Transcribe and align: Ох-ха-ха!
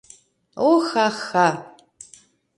Ох-ха-ха! 0.69 1.47